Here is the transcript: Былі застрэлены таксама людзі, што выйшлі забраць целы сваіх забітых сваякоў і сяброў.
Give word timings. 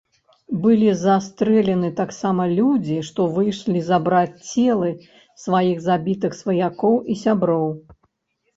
Былі 0.61 0.87
застрэлены 1.01 1.91
таксама 1.99 2.47
людзі, 2.59 2.95
што 3.11 3.27
выйшлі 3.37 3.85
забраць 3.91 4.41
целы 4.65 4.89
сваіх 5.45 5.87
забітых 5.91 6.31
сваякоў 6.41 6.95
і 7.11 7.23
сяброў. 7.29 7.65